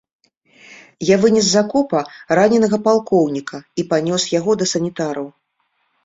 [1.07, 1.99] Я вынес з акопа
[2.39, 5.27] раненага палкоўніка і панёс яго да санітараў.